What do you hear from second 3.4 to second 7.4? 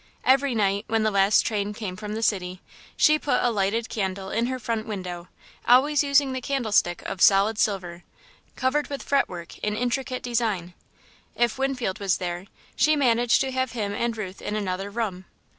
a lighted candle in her front window, using always the candlestick of